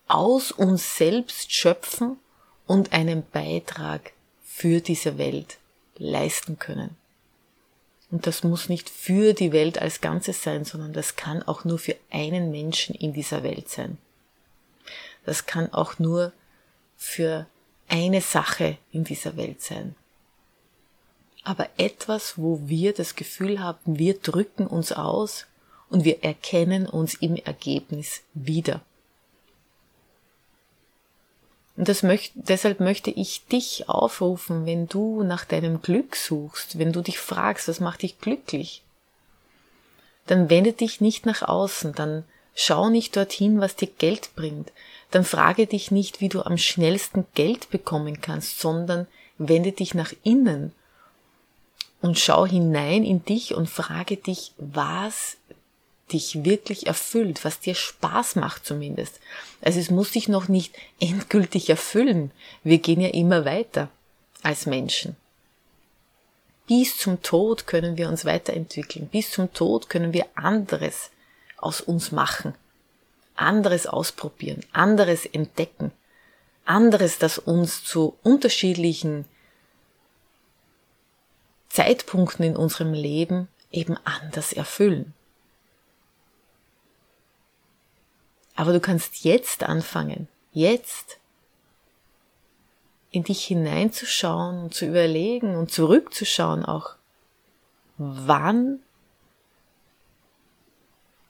aus 0.06 0.52
uns 0.52 0.96
selbst 0.96 1.52
schöpfen 1.52 2.16
und 2.68 2.92
einen 2.92 3.28
Beitrag 3.28 4.12
für 4.44 4.80
diese 4.80 5.18
Welt 5.18 5.58
leisten 5.98 6.60
können. 6.60 6.96
Und 8.12 8.28
das 8.28 8.44
muss 8.44 8.68
nicht 8.68 8.88
für 8.88 9.32
die 9.32 9.50
Welt 9.50 9.78
als 9.78 10.00
Ganzes 10.00 10.44
sein, 10.44 10.64
sondern 10.64 10.92
das 10.92 11.16
kann 11.16 11.42
auch 11.42 11.64
nur 11.64 11.80
für 11.80 11.96
einen 12.12 12.52
Menschen 12.52 12.94
in 12.94 13.12
dieser 13.12 13.42
Welt 13.42 13.68
sein. 13.68 13.98
Das 15.24 15.46
kann 15.46 15.72
auch 15.72 15.98
nur 15.98 16.32
für 17.02 17.46
eine 17.88 18.20
Sache 18.20 18.78
in 18.92 19.02
dieser 19.02 19.36
Welt 19.36 19.60
sein. 19.60 19.96
Aber 21.42 21.68
etwas, 21.76 22.38
wo 22.38 22.60
wir 22.64 22.94
das 22.94 23.16
Gefühl 23.16 23.60
haben, 23.60 23.98
wir 23.98 24.18
drücken 24.18 24.68
uns 24.68 24.92
aus 24.92 25.46
und 25.90 26.04
wir 26.04 26.22
erkennen 26.22 26.86
uns 26.86 27.14
im 27.14 27.34
Ergebnis 27.34 28.22
wieder. 28.34 28.80
Und 31.76 32.02
möcht, 32.04 32.32
deshalb 32.34 32.78
möchte 32.78 33.10
ich 33.10 33.46
dich 33.46 33.88
aufrufen, 33.88 34.64
wenn 34.64 34.86
du 34.86 35.24
nach 35.24 35.44
deinem 35.44 35.82
Glück 35.82 36.14
suchst, 36.14 36.78
wenn 36.78 36.92
du 36.92 37.02
dich 37.02 37.18
fragst, 37.18 37.66
was 37.66 37.80
macht 37.80 38.02
dich 38.02 38.20
glücklich, 38.20 38.84
dann 40.26 40.48
wende 40.48 40.72
dich 40.72 41.00
nicht 41.00 41.26
nach 41.26 41.42
außen, 41.42 41.94
dann 41.94 42.24
schau 42.54 42.88
nicht 42.90 43.16
dorthin, 43.16 43.60
was 43.60 43.76
dir 43.76 43.88
Geld 43.88 44.30
bringt, 44.36 44.72
dann 45.10 45.24
frage 45.24 45.66
dich 45.66 45.90
nicht, 45.90 46.20
wie 46.20 46.28
du 46.28 46.42
am 46.42 46.58
schnellsten 46.58 47.26
Geld 47.34 47.70
bekommen 47.70 48.20
kannst, 48.20 48.60
sondern 48.60 49.06
wende 49.38 49.72
dich 49.72 49.94
nach 49.94 50.12
innen 50.22 50.72
und 52.00 52.18
schau 52.18 52.46
hinein 52.46 53.04
in 53.04 53.24
dich 53.24 53.54
und 53.54 53.68
frage 53.68 54.16
dich, 54.16 54.52
was 54.58 55.36
dich 56.12 56.44
wirklich 56.44 56.86
erfüllt, 56.86 57.44
was 57.44 57.60
dir 57.60 57.74
Spaß 57.74 58.36
macht 58.36 58.66
zumindest. 58.66 59.20
Also 59.62 59.80
es 59.80 59.90
muss 59.90 60.10
dich 60.10 60.28
noch 60.28 60.48
nicht 60.48 60.74
endgültig 61.00 61.70
erfüllen. 61.70 62.32
Wir 62.64 62.78
gehen 62.78 63.00
ja 63.00 63.08
immer 63.08 63.44
weiter 63.44 63.88
als 64.42 64.66
Menschen. 64.66 65.16
Bis 66.66 66.96
zum 66.96 67.22
Tod 67.22 67.66
können 67.66 67.96
wir 67.96 68.08
uns 68.08 68.24
weiterentwickeln. 68.24 69.08
Bis 69.08 69.30
zum 69.30 69.52
Tod 69.52 69.88
können 69.88 70.12
wir 70.12 70.26
anderes 70.34 71.10
aus 71.62 71.80
uns 71.80 72.12
machen. 72.12 72.54
Anderes 73.34 73.86
ausprobieren. 73.86 74.64
Anderes 74.72 75.26
entdecken. 75.26 75.92
Anderes, 76.64 77.18
das 77.18 77.38
uns 77.38 77.84
zu 77.84 78.16
unterschiedlichen 78.22 79.24
Zeitpunkten 81.68 82.44
in 82.44 82.56
unserem 82.56 82.92
Leben 82.92 83.48
eben 83.70 83.96
anders 84.04 84.52
erfüllen. 84.52 85.14
Aber 88.54 88.72
du 88.72 88.80
kannst 88.80 89.24
jetzt 89.24 89.62
anfangen, 89.62 90.28
jetzt 90.52 91.18
in 93.10 93.24
dich 93.24 93.44
hineinzuschauen 93.44 94.64
und 94.64 94.74
zu 94.74 94.86
überlegen 94.86 95.56
und 95.56 95.70
zurückzuschauen 95.70 96.64
auch, 96.64 96.96
wann 97.96 98.80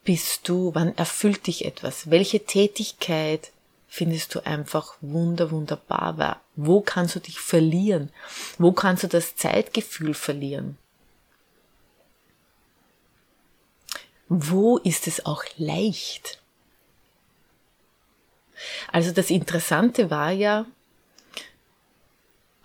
bist 0.04 0.48
du, 0.48 0.74
wann 0.74 0.96
erfüllt 0.96 1.46
dich 1.46 1.64
etwas, 1.64 2.10
welche 2.10 2.44
Tätigkeit 2.44 3.52
findest 3.88 4.34
du 4.34 4.44
einfach 4.44 4.94
wunder, 5.00 5.50
wunderbar, 5.50 6.40
wo 6.56 6.80
kannst 6.80 7.14
du 7.14 7.20
dich 7.20 7.38
verlieren, 7.38 8.10
wo 8.58 8.72
kannst 8.72 9.04
du 9.04 9.08
das 9.08 9.36
Zeitgefühl 9.36 10.14
verlieren, 10.14 10.78
wo 14.28 14.78
ist 14.78 15.06
es 15.06 15.26
auch 15.26 15.44
leicht, 15.56 16.42
also 18.90 19.12
das 19.12 19.30
Interessante 19.30 20.10
war 20.10 20.30
ja, 20.30 20.66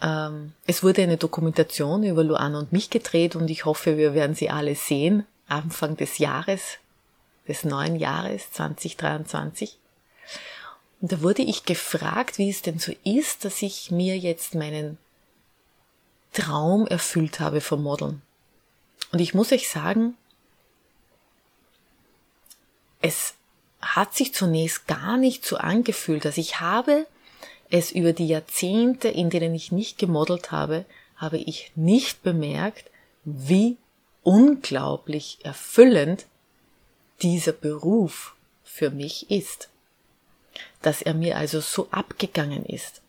ähm, 0.01 0.53
es 0.65 0.83
wurde 0.83 1.03
eine 1.03 1.17
Dokumentation 1.17 2.03
über 2.03 2.23
Luana 2.23 2.59
und 2.59 2.71
mich 2.71 2.89
gedreht 2.89 3.35
und 3.35 3.49
ich 3.49 3.65
hoffe, 3.65 3.97
wir 3.97 4.13
werden 4.13 4.35
sie 4.35 4.49
alle 4.49 4.75
sehen, 4.75 5.25
Anfang 5.47 5.97
des 5.97 6.17
Jahres, 6.17 6.77
des 7.47 7.63
neuen 7.63 7.95
Jahres 7.95 8.51
2023. 8.51 9.77
Und 11.01 11.11
da 11.11 11.21
wurde 11.21 11.43
ich 11.43 11.65
gefragt, 11.65 12.37
wie 12.37 12.49
es 12.49 12.61
denn 12.61 12.79
so 12.79 12.93
ist, 13.03 13.45
dass 13.45 13.61
ich 13.61 13.91
mir 13.91 14.17
jetzt 14.17 14.55
meinen 14.55 14.97
Traum 16.33 16.87
erfüllt 16.87 17.39
habe 17.39 17.61
vom 17.61 17.83
Modeln. 17.83 18.21
Und 19.11 19.19
ich 19.19 19.33
muss 19.33 19.51
euch 19.51 19.69
sagen, 19.69 20.15
es 23.01 23.35
hat 23.81 24.15
sich 24.15 24.33
zunächst 24.33 24.87
gar 24.87 25.17
nicht 25.17 25.45
so 25.45 25.57
angefühlt. 25.57 26.25
Also 26.25 26.41
ich 26.41 26.59
habe 26.59 27.05
es 27.69 27.91
über 27.91 28.13
die 28.13 28.27
Jahrzehnte, 28.27 29.07
in 29.07 29.29
denen 29.29 29.53
ich 29.53 29.71
nicht 29.71 29.97
gemodelt 29.97 30.51
habe, 30.51 30.85
habe 31.15 31.37
ich 31.37 31.71
nicht 31.75 32.23
bemerkt, 32.23 32.89
wie 33.23 33.77
unglaublich 34.23 35.39
erfüllend 35.43 36.25
dieser 37.21 37.51
Beruf 37.51 38.35
für 38.63 38.89
mich 38.89 39.29
ist. 39.31 39.69
Dass 40.81 41.01
er 41.01 41.13
mir 41.13 41.37
also 41.37 41.59
so 41.59 41.87
abgegangen 41.91 42.65
ist. 42.65 43.01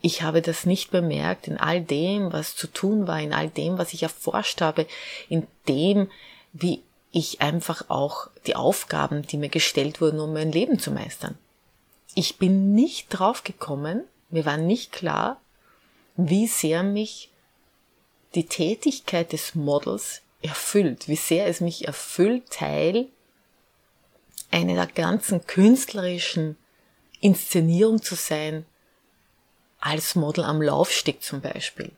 Ich 0.00 0.22
habe 0.22 0.42
das 0.42 0.66
nicht 0.66 0.90
bemerkt 0.90 1.48
in 1.48 1.56
all 1.56 1.80
dem, 1.80 2.32
was 2.32 2.56
zu 2.56 2.66
tun 2.66 3.06
war, 3.06 3.20
in 3.20 3.32
all 3.32 3.48
dem, 3.48 3.78
was 3.78 3.94
ich 3.94 4.02
erforscht 4.02 4.60
habe, 4.60 4.86
in 5.28 5.46
dem, 5.66 6.10
wie 6.52 6.82
ich 7.10 7.40
einfach 7.40 7.88
auch 7.88 8.28
die 8.46 8.56
Aufgaben, 8.56 9.22
die 9.22 9.38
mir 9.38 9.48
gestellt 9.48 10.00
wurden, 10.00 10.20
um 10.20 10.32
mein 10.32 10.52
Leben 10.52 10.78
zu 10.78 10.90
meistern. 10.90 11.38
Ich 12.14 12.36
bin 12.38 12.74
nicht 12.74 13.08
drauf 13.08 13.44
gekommen, 13.44 14.04
mir 14.30 14.44
war 14.44 14.56
nicht 14.56 14.92
klar, 14.92 15.40
wie 16.16 16.46
sehr 16.48 16.82
mich 16.82 17.30
die 18.34 18.46
Tätigkeit 18.46 19.32
des 19.32 19.54
Models 19.54 20.22
erfüllt, 20.42 21.08
wie 21.08 21.16
sehr 21.16 21.46
es 21.46 21.60
mich 21.60 21.86
erfüllt, 21.86 22.50
Teil 22.50 23.08
einer 24.54 24.86
ganzen 24.86 25.46
künstlerischen 25.46 26.56
Inszenierung 27.20 28.00
zu 28.02 28.14
sein, 28.14 28.64
als 29.80 30.14
Model 30.14 30.44
am 30.44 30.62
Laufsteg 30.62 31.22
zum 31.22 31.40
Beispiel. 31.40 31.90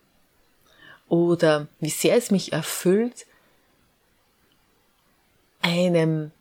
Oder 1.09 1.69
wie 1.81 1.91
sehr 1.91 2.17
es 2.17 2.31
mich 2.31 2.55
erfüllt, 2.55 3.27
einem, 5.61 6.33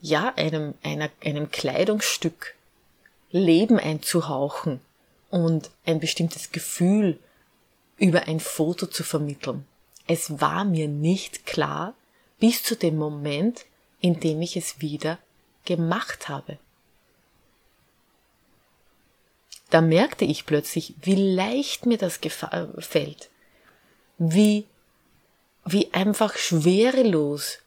ja, 0.00 0.34
einem, 0.34 0.74
einer, 0.82 1.10
einem 1.24 1.50
Kleidungsstück 1.50 2.54
Leben 3.30 3.78
einzuhauchen 3.78 4.80
und 5.30 5.70
ein 5.86 6.00
bestimmtes 6.00 6.50
Gefühl 6.50 7.18
über 7.98 8.26
ein 8.26 8.40
Foto 8.40 8.86
zu 8.86 9.04
vermitteln. 9.04 9.64
Es 10.06 10.40
war 10.40 10.64
mir 10.64 10.88
nicht 10.88 11.46
klar 11.46 11.94
bis 12.40 12.62
zu 12.64 12.76
dem 12.76 12.96
Moment, 12.96 13.64
in 14.04 14.20
dem 14.20 14.42
ich 14.42 14.54
es 14.54 14.82
wieder 14.82 15.18
gemacht 15.64 16.28
habe. 16.28 16.58
Da 19.70 19.80
merkte 19.80 20.26
ich 20.26 20.44
plötzlich, 20.44 20.92
wie 21.00 21.14
leicht 21.14 21.86
mir 21.86 21.96
das 21.96 22.20
fällt, 22.80 23.30
wie, 24.18 24.66
wie 25.64 25.94
einfach 25.94 26.36
schwerelos 26.36 27.60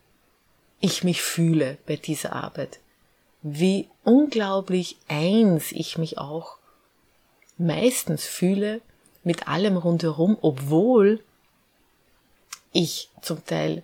ich 0.80 1.04
mich 1.04 1.24
fühle 1.24 1.80
bei 1.88 1.96
dieser 1.96 2.34
Arbeit. 2.34 2.82
Wie 3.42 3.90
unglaublich 4.04 4.98
eins 5.08 5.72
ich 5.72 5.98
mich 5.98 6.20
auch 6.20 6.60
meistens 7.58 8.26
fühle 8.26 8.82
mit 9.24 9.48
allem 9.48 9.76
rundherum, 9.76 10.38
obwohl 10.44 11.24
ich 12.74 13.10
zum 13.24 13.44
Teil 13.44 13.82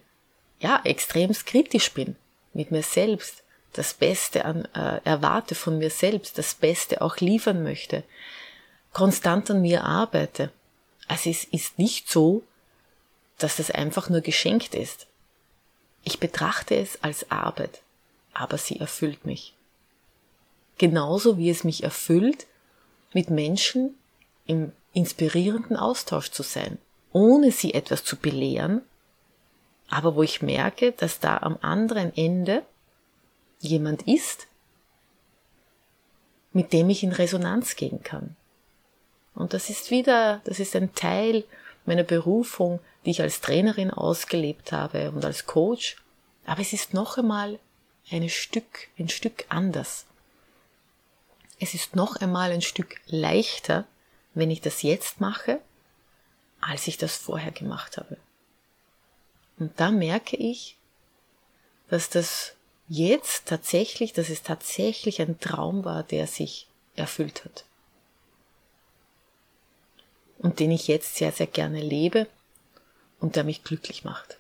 ja 0.60 0.80
extrem 0.84 1.34
kritisch 1.34 1.92
bin 1.94 2.16
mit 2.54 2.72
mir 2.72 2.84
selbst, 2.84 3.44
das 3.74 3.94
Beste 3.94 4.46
an, 4.46 4.66
äh, 4.76 5.02
erwarte 5.04 5.56
von 5.56 5.78
mir 5.80 5.90
selbst, 5.90 6.38
das 6.38 6.54
Beste 6.54 7.02
auch 7.02 7.18
liefern 7.18 7.64
möchte, 7.64 8.04
konstant 8.94 9.50
an 9.50 9.62
mir 9.62 9.84
arbeite. 9.84 10.52
Also 11.08 11.30
es 11.30 11.44
ist 11.44 11.80
nicht 11.80 12.10
so, 12.10 12.44
dass 13.40 13.58
das 13.58 13.72
einfach 13.72 14.10
nur 14.10 14.22
geschenkt 14.22 14.76
ist. 14.76 15.08
Ich 16.04 16.20
betrachte 16.20 16.76
es 16.76 17.02
als 17.02 17.32
Arbeit, 17.32 17.82
aber 18.34 18.58
sie 18.58 18.80
erfüllt 18.80 19.26
mich. 19.26 19.54
Genauso 20.78 21.38
wie 21.38 21.50
es 21.50 21.64
mich 21.64 21.84
erfüllt, 21.84 22.46
mit 23.14 23.30
Menschen 23.30 23.96
im 24.46 24.72
inspirierenden 24.94 25.78
Austausch 25.78 26.32
zu 26.32 26.44
sein, 26.44 26.78
ohne 27.12 27.52
sie 27.52 27.74
etwas 27.74 28.04
zu 28.04 28.18
belehren, 28.18 28.82
aber 29.90 30.16
wo 30.16 30.24
ich 30.24 30.42
merke, 30.42 30.92
dass 30.92 31.20
da 31.20 31.38
am 31.38 31.58
anderen 31.62 32.16
Ende 32.16 32.64
jemand 33.60 34.04
ist, 34.04 34.48
mit 36.52 36.74
dem 36.74 36.90
ich 36.90 37.04
in 37.04 37.12
Resonanz 37.12 37.76
gehen 37.76 38.04
kann. 38.04 38.36
Und 39.36 39.54
das 39.54 39.70
ist 39.70 39.92
wieder, 39.92 40.42
das 40.46 40.60
ist 40.60 40.76
ein 40.76 40.94
Teil 40.94 41.44
meiner 41.86 42.04
Berufung, 42.04 42.80
die 43.06 43.12
ich 43.12 43.22
als 43.22 43.42
Trainerin 43.42 43.92
ausgelebt 43.92 44.72
habe 44.72 45.12
und 45.12 45.26
als 45.26 45.46
Coach. 45.46 45.98
Aber 46.46 46.62
es 46.62 46.74
ist 46.74 46.94
noch 46.94 47.18
einmal 47.18 47.60
ein 48.12 48.30
Stück, 48.30 48.90
ein 49.00 49.10
Stück 49.10 49.46
anders. 49.50 50.06
Es 51.60 51.74
ist 51.74 51.96
noch 51.96 52.18
einmal 52.18 52.52
ein 52.52 52.62
Stück 52.62 53.00
leichter, 53.08 53.86
wenn 54.34 54.52
ich 54.52 54.62
das 54.62 54.82
jetzt 54.82 55.22
mache, 55.22 55.60
als 56.62 56.88
ich 56.88 56.98
das 56.98 57.16
vorher 57.16 57.52
gemacht 57.52 57.98
habe. 57.98 58.18
Und 59.60 59.80
da 59.80 59.92
merke 59.92 60.36
ich, 60.36 60.78
dass 61.90 62.10
das 62.10 62.54
jetzt 62.88 63.46
tatsächlich, 63.48 64.14
dass 64.14 64.30
es 64.30 64.44
tatsächlich 64.44 65.22
ein 65.22 65.40
Traum 65.40 65.86
war, 65.86 66.04
der 66.04 66.28
sich 66.28 66.68
erfüllt 66.96 67.46
hat. 67.46 67.66
Und 70.40 70.60
den 70.60 70.72
ich 70.72 70.88
jetzt 70.88 71.16
sehr, 71.16 71.32
sehr 71.32 71.48
gerne 71.48 71.82
lebe 71.82 72.28
und 73.20 73.36
der 73.36 73.44
mich 73.44 73.64
glücklich 73.64 74.04
macht. 74.04 74.38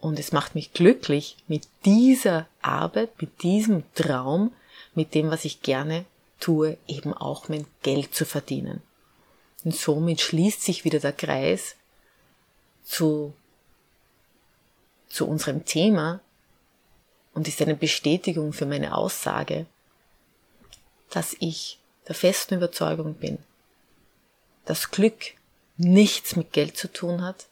Und 0.00 0.18
es 0.18 0.32
macht 0.32 0.54
mich 0.54 0.72
glücklich, 0.72 1.36
mit 1.48 1.66
dieser 1.84 2.46
Arbeit, 2.62 3.20
mit 3.20 3.42
diesem 3.42 3.82
Traum, 3.94 4.52
mit 4.94 5.14
dem, 5.14 5.30
was 5.30 5.44
ich 5.44 5.62
gerne 5.62 6.04
tue, 6.38 6.76
eben 6.86 7.14
auch 7.14 7.48
mein 7.48 7.66
Geld 7.82 8.14
zu 8.14 8.24
verdienen. 8.24 8.82
Und 9.64 9.74
somit 9.74 10.20
schließt 10.20 10.62
sich 10.62 10.84
wieder 10.84 11.00
der 11.00 11.12
Kreis 11.12 11.74
zu, 12.84 13.32
zu 15.08 15.26
unserem 15.26 15.64
Thema 15.64 16.20
und 17.34 17.48
ist 17.48 17.62
eine 17.62 17.74
Bestätigung 17.74 18.52
für 18.52 18.66
meine 18.66 18.96
Aussage, 18.96 19.66
dass 21.10 21.36
ich 21.40 21.78
der 22.06 22.14
festen 22.14 22.54
Überzeugung 22.54 23.14
bin, 23.14 23.38
dass 24.64 24.90
Glück 24.90 25.34
nichts 25.76 26.36
mit 26.36 26.52
Geld 26.52 26.76
zu 26.76 26.92
tun 26.92 27.22
hat, 27.22 27.46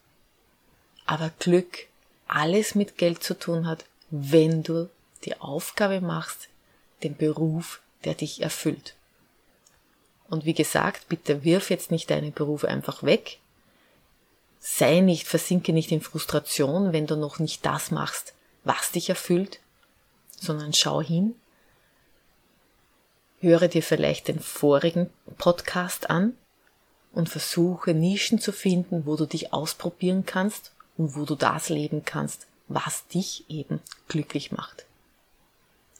aber 1.05 1.31
Glück 1.39 1.87
alles 2.27 2.75
mit 2.75 2.99
Geld 2.99 3.23
zu 3.23 3.39
tun 3.39 3.67
hat, 3.67 3.85
wenn 4.11 4.63
du 4.63 4.89
die 5.25 5.41
Aufgabe 5.41 6.01
machst, 6.01 6.49
den 7.03 7.17
Beruf, 7.17 7.81
der 8.05 8.15
dich 8.15 8.43
erfüllt. 8.43 8.95
Und 10.29 10.45
wie 10.45 10.55
gesagt, 10.55 11.09
bitte 11.09 11.45
wirf 11.45 11.71
jetzt 11.71 11.91
nicht 11.91 12.11
deinen 12.11 12.33
Beruf 12.33 12.65
einfach 12.65 13.03
weg. 13.03 13.39
Sei 14.61 15.01
nicht, 15.01 15.27
versinke 15.27 15.73
nicht 15.73 15.93
in 15.93 16.01
Frustration, 16.01 16.93
wenn 16.93 17.07
du 17.07 17.17
noch 17.17 17.39
nicht 17.39 17.65
das 17.65 17.91
machst, 17.91 18.35
was 18.65 18.91
dich 18.91 19.09
erfüllt, 19.09 19.61
sondern 20.41 20.73
schau 20.73 21.01
hin. 21.01 21.35
Höre 23.41 23.69
dir 23.69 23.83
vielleicht 23.83 24.29
den 24.29 24.41
vorigen 24.41 25.11
Podcast 25.39 26.11
an 26.11 26.37
und 27.13 27.29
versuche 27.29 27.95
Nischen 27.95 28.41
zu 28.41 28.53
finden, 28.53 29.07
wo 29.07 29.17
du 29.17 29.27
dich 29.27 29.53
ausprobieren 29.53 30.27
kannst 30.27 30.73
und 30.97 31.17
wo 31.17 31.25
du 31.25 31.35
das 31.35 31.69
leben 31.69 32.05
kannst, 32.05 32.47
was 32.69 33.07
dich 33.07 33.45
eben 33.49 33.81
glücklich 34.09 34.53
macht. 34.53 34.87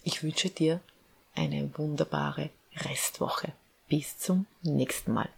Ich 0.03 0.23
wünsche 0.23 0.51
dir 0.51 0.81
eine 1.35 1.71
wunderbare 1.77 2.51
Restwoche. 2.77 3.53
Bis 3.89 4.19
zum 4.19 4.47
nächsten 4.63 5.13
Mal. 5.13 5.29